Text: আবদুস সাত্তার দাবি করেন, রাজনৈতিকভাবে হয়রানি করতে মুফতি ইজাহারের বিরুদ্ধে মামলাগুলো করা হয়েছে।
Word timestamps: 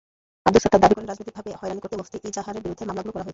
আবদুস 0.47 0.61
সাত্তার 0.63 0.83
দাবি 0.83 0.93
করেন, 0.95 1.07
রাজনৈতিকভাবে 1.11 1.49
হয়রানি 1.59 1.81
করতে 1.83 1.97
মুফতি 1.99 2.17
ইজাহারের 2.29 2.63
বিরুদ্ধে 2.63 2.83
মামলাগুলো 2.87 3.13
করা 3.13 3.23
হয়েছে। 3.23 3.29